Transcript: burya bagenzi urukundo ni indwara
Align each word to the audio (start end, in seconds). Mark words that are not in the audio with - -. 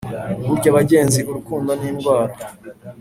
burya 0.47 0.69
bagenzi 0.77 1.19
urukundo 1.29 1.69
ni 1.79 1.85
indwara 1.91 2.33